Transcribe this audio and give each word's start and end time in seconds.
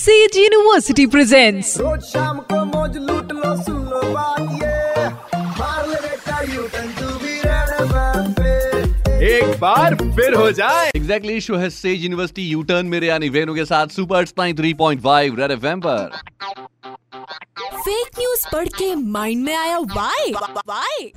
Says 0.00 0.36
university 0.36 1.04
presents 1.12 1.76
रोज 1.78 2.02
शाम 2.02 2.38
को 2.50 2.64
मौज 2.66 2.96
लूट 2.98 3.32
लो 3.32 3.56
सुन 3.56 3.82
लो 3.86 4.00
बात 4.12 4.40
ये। 4.62 5.08
मार 5.58 5.88
ले 5.88 5.98
बेटा 6.04 6.40
U 6.52 6.62
turn 6.74 6.88
to 7.00 7.08
be 7.24 7.34
red 7.44 7.68
एक 9.30 9.58
बार 9.60 9.94
फिर 10.16 10.34
हो 10.34 10.50
जाए। 10.52 10.90
एग्जैक्टली 10.96 11.40
शो 11.40 11.56
है 11.56 11.68
सेज 11.70 12.02
यूनिवर्सिटी 12.04 12.48
यू 12.48 12.62
टर्न 12.70 12.86
मेरे 12.86 13.06
यानी 13.06 13.28
वेनु 13.28 13.54
के 13.54 13.64
साथ 13.64 13.94
super 13.96 14.26
spine 14.26 14.56
three 14.56 14.72
point 14.74 15.02
five 15.02 15.36
red 15.40 15.50
F 15.50 15.66
पर। 15.86 16.18
फेक 17.76 18.18
न्यूज़ 18.18 18.46
पढ़ 18.52 18.68
के 18.78 18.94
माइंड 18.94 19.44
में 19.44 19.54
आया 19.56 19.78
वाई 19.96 20.32
वाई 20.32 21.12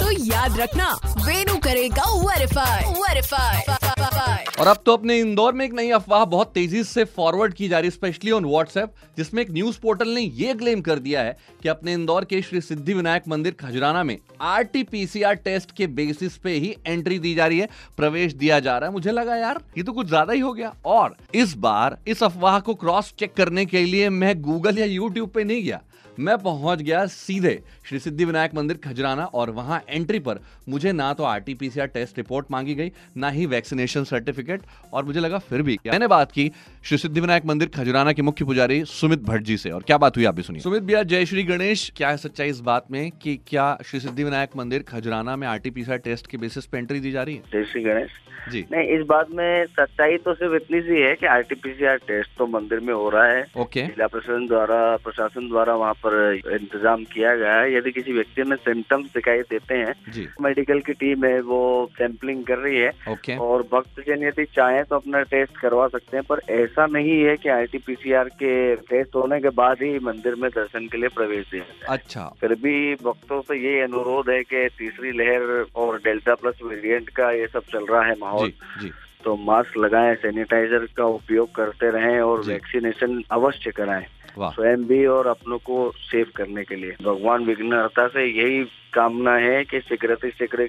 तो 0.00 0.10
याद 0.24 0.60
रखना 0.60 0.92
वेनु 1.26 1.56
करेगा 1.64 2.12
वेरीफाई 2.20 2.92
वेरीफाई 3.00 3.95
और 3.96 4.66
अब 4.66 4.76
तो 4.86 4.92
अपने 4.92 5.18
इंदौर 5.18 5.52
में 5.52 5.64
एक 5.64 5.72
नई 5.74 5.90
अफवाह 5.90 6.24
बहुत 6.24 6.52
तेज़ी 6.54 6.82
से 6.84 7.04
फॉरवर्ड 7.06 7.54
की 7.54 7.68
जा 7.68 7.78
रही 7.78 7.86
है 7.86 7.90
स्पेशली 7.90 8.30
ऑन 8.30 8.44
व्हाट्सएप 8.44 8.92
जिसमें 9.16 9.42
एक 9.42 9.50
न्यूज़ 9.50 9.78
पोर्टल 9.80 10.08
ने 10.08 10.20
यह 10.20 10.54
क्लेम 10.54 10.80
कर 10.80 10.98
दिया 10.98 11.22
है 11.22 11.36
कि 11.62 11.68
अपने 11.68 11.92
इंदौर 11.92 12.24
के 12.24 12.40
श्री 12.42 12.60
सिद्धि 12.60 12.94
विनायक 12.94 13.28
मंदिर 13.28 13.54
खजराना 13.60 14.02
में 14.02 14.16
आरटीपीसीआर 14.42 15.34
टेस्ट 15.34 15.72
के 15.76 15.86
बेसिस 15.88 16.36
पे 16.36 16.52
ही 16.52 16.74
एंट्री 16.86 17.18
दी 17.18 17.34
जा 17.34 17.46
रही 17.46 17.58
है, 17.58 17.68
प्रवेश 17.96 18.32
दिया 18.34 18.60
जा 18.60 18.76
रहा 18.78 18.88
है। 18.88 18.92
मुझे 18.92 19.12
लगा, 19.12 19.36
यार, 19.36 19.60
ये 19.78 19.82
तो 19.82 19.92
कुछ 19.92 20.06
ज़्यादा 20.06 20.32
ही 20.32 20.40
हो 20.40 20.52
गया। 20.52 20.72
और 20.86 21.16
इस 21.34 21.54
बार 21.56 21.98
इस 22.06 22.22
अफवाह 22.22 22.58
को 22.60 22.74
क्रॉस 22.74 23.12
चेक 23.18 23.34
करने 23.34 23.66
के 23.66 23.84
लिए 23.84 24.08
मैं 24.10 24.40
गूगल 24.42 24.78
या 24.78 24.86
यूट्यूब 24.86 25.30
पे 25.30 25.44
नहीं 25.44 25.62
गया। 25.64 25.80
मैं 26.18 26.36
पहुँच 26.38 26.82
गया 26.82 27.04
सीधे 27.06 27.58
श्री 27.88 27.98
सिद्धि 27.98 28.24
विनायक 28.24 28.54
मंदिर 28.54 28.78
खजराना 28.84 29.24
और 29.24 29.50
वहाँ 29.50 29.80
एंट्री 29.88 30.18
पर। 30.18 30.40
मुझे 30.68 30.92
ना 30.92 31.12
तो 31.12 31.24
आरटीपीसीआर 31.24 31.86
टेस्ट 31.86 32.18
रिपोर्ट 32.18 32.46
मांगी 32.50 32.74
गई 32.74 32.92
ना 33.16 33.30
ही 33.30 33.46
वैक्सीनेशन 33.46 34.04
सर्टिफिकेट 34.04 34.62
और 34.92 35.04
मुझे 35.04 35.20
लगा 35.20 35.38
फिर 35.40 35.62
भी 35.62 35.78
मैंने 35.86 36.06
बात 36.06 36.32
की 36.32 36.50
श्री 36.84 36.98
सिद्धि 36.98 37.20
विनायक 37.20 37.46
मंदिर 37.46 37.68
खजराना 37.74 38.12
के 38.12 38.22
मुख्य 38.22 38.44
पुजारी 38.44 38.84
सुमित 38.86 39.22
भट्ट 39.22 39.42
जी 39.42 39.56
से 39.56 39.70
और 39.70 39.82
क्या 39.82 39.98
बात 39.98 40.16
हुई 40.16 40.24
आप 40.24 40.34
भी 40.34 40.42
सुनिए। 40.42 40.62
सुमित 40.62 40.82
भैया 40.82 41.02
जय 41.04 41.26
श्री 41.26 41.42
गणेश। 41.42 41.90
क्या 41.96 42.08
है 42.08 42.16
सच्चाई 42.16 42.48
इस 42.48 42.60
बात 42.60 42.90
में 42.90 43.10
कि 43.22 43.38
क्या 43.48 43.66
श्री 43.86 44.00
सिद्धि 44.00 44.24
विनायक 44.24 44.56
मंदिर 44.56 44.82
खजराना 44.88 45.36
में 45.36 45.46
आरटीपीसीआर 45.48 45.98
टेस्ट 45.98 46.26
के 46.26 46.38
बेसिस 46.38 46.66
पे 46.66 46.78
एंट्री 46.78 47.00
दी 47.00 47.10
जा 47.10 47.22
रही 47.22 47.34
है? 47.34 47.42
जय 47.52 47.64
श्री 47.64 47.82
गणेश। 47.82 48.10
जी। 48.50 48.64
नहीं 48.72 48.98
इस 48.98 49.06
बात 49.06 49.30
में 49.30 49.66
सच्चाई 49.66 50.16
तो 50.16 50.34
सिर्फ़ 50.34 50.54
इतनी 50.54 50.80
सी 50.80 51.00
है 51.00 51.14
कि 51.14 51.26
आरटीपीसीआर 51.26 51.96
टेस्ट 52.08 52.36
तो 52.38 52.46
मंदिर 52.46 52.80
में 52.80 52.92
हो 52.94 53.08
रहा 53.10 53.26
है। 53.26 53.44
ओके। 53.56 53.82
जिला 53.82 54.06
प्रशासन 54.06 54.46
द्वारा 54.46 54.96
प्रशासन 54.96 55.48
द्वारा 55.48 55.74
वहाँ 55.74 55.94
पर 56.02 56.05
इंतज़ाम 56.14 57.04
किया 57.04 57.34
गया 57.36 57.54
है। 57.54 57.74
यदि 57.74 57.90
किसी 57.92 58.12
व्यक्ति 58.12 58.42
में 58.42 58.56
सिम्टम्स 58.58 59.06
दिखाई 59.14 59.40
देते 59.50 59.74
हैं 59.74 60.26
मेडिकल 60.42 60.80
की 60.80 60.92
टीम 60.94 61.24
है 61.24 61.40
वो 61.42 61.60
सैंपलिंग 61.98 62.44
कर 62.44 62.58
रही 62.58 62.78
है 62.78 62.90
ओके 63.10 63.36
और 63.38 63.62
भक्तजन 63.72 64.22
यदि 64.22 64.44
चाहे 64.54 64.82
तो 64.82 64.96
अपना 64.96 65.22
टेस्ट 65.30 65.58
करवा 65.60 65.86
सकते 65.88 66.16
हैं 66.16 66.24
पर 66.28 66.40
ऐसा 66.52 66.86
नहीं 66.86 67.20
है 67.22 67.36
कि 67.36 67.48
आरटीपीसीआर 67.48 68.28
के 68.42 68.54
टेस्ट 68.76 69.16
होने 69.16 69.40
के 69.40 69.48
बाद 69.56 69.82
ही 69.82 69.98
मंदिर 70.04 70.34
में 70.34 70.50
दर्शन 70.50 70.86
के 70.88 70.98
लिए 70.98 71.08
प्रवेश 71.14 71.46
दिया 71.50 71.64
जाए। 71.64 71.96
अच्छा। 71.96 72.24
फिर 72.40 72.54
भी 72.62 72.94
भक्तों 73.02 73.40
से 73.40 73.58
ये 73.58 73.80
अनुरोध 73.82 74.30
है 74.30 74.42
कि 74.44 74.68
तीसरी 74.78 75.12
लहर 75.18 75.66
और 75.76 75.98
डेल्टा 76.04 76.34
प्लस 76.34 76.62
वेरिएंट 76.64 77.08
का 77.16 77.30
ये 77.32 77.46
सब 77.46 77.64
चल 77.72 77.86
रहा 77.86 78.02
है 78.02 78.14
माहौल। 78.20 78.48
जी 78.48 78.82
जी। 78.82 78.92
तो 79.24 79.34
मास्क 79.36 79.76
लगाएँ 79.76 80.14
सैनिटाइजर 80.14 80.86
का 80.96 81.04
उपयोग 81.04 81.54
करते 81.54 81.90
रहें 81.90 82.20
और 82.20 82.40
वैक्सीनेशन 82.44 83.22
अवश्य 83.32 83.70
कराएँ। 83.70 84.06
स्वयं 84.38 84.84
भी 84.84 85.06
और 85.06 85.26
अपनों 85.26 85.58
को 85.58 85.92
सेव 85.96 86.26
करने 86.36 86.64
के 86.64 86.76
लिए। 86.76 86.90
भगवान 86.90 87.44
विघ्नहर्ता 87.44 88.06
से 88.06 88.24
यही 88.24 88.64
कामना 88.96 89.34
है 89.44 89.62
कि 89.70 89.80
शीघ्र 89.88 90.16
से 90.22 90.30
शीघ्र 90.30 90.68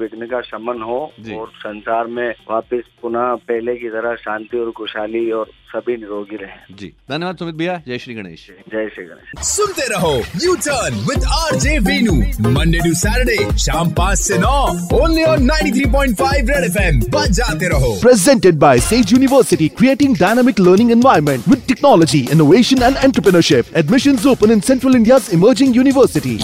विघ्न 0.00 0.26
का 0.26 0.40
शमन 0.50 0.82
हो 0.82 1.00
और 1.38 1.50
संसार 1.58 2.06
में 2.16 2.28
वापस 2.50 2.88
पुनः 3.02 3.34
पहले 3.50 3.74
की 3.76 3.88
तरह 3.90 4.14
शांति 4.24 4.58
और 4.58 4.70
खुशहाली 4.78 5.30
और 5.38 5.50
सभी 5.74 5.96
निरोगी 5.96 6.36
रहे। 6.36 6.74
जी। 6.80 6.86
धन्यवाद 7.10 7.36
सुमित 7.36 7.54
भैया। 7.54 7.74
जय 7.86 7.98
श्री 7.98 8.14
गणेश। 8.14 8.46
जय 8.72 8.88
श्री 8.94 9.04
गणेश। 9.04 9.46
सुनते 9.46 9.86
रहो 9.92 10.12
U 10.44 10.54
turn 10.66 10.98
with 11.08 11.24
R 11.36 11.56
J 11.64 11.78
Venu 11.88 12.14
Monday 12.50 12.78
to 12.84 12.92
Saturday 13.00 13.58
शाम 13.64 13.90
पाँच 13.98 14.20
ऐसी 14.20 14.38
नौ 14.38 14.60
only 15.00 15.24
on 15.32 15.42
nine 15.44 15.72
three 15.74 15.84
point 15.92 16.16
five 16.18 16.50
red 16.50 16.64
F 16.64 16.78
M 16.82 17.00
जाते 17.40 17.68
रहो। 17.68 17.92
Presented 18.02 18.58
by 18.66 18.80
Sage 18.88 19.12
University 19.12 19.68
creating 19.80 20.16
dynamic 20.18 20.60
learning 20.60 20.92
environment 20.92 21.48
with 21.48 21.62
technology 21.68 22.26
innovation 22.32 22.82
and 22.82 22.96
entrepreneurship 22.96 23.76
admission 23.76 24.28
open 24.30 24.52
in 24.52 24.60
central 24.70 24.96
India 24.96 25.18
emerging 25.32 25.76
university 25.76 26.38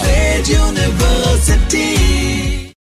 universe 0.50 1.19
velocity. 1.20 1.99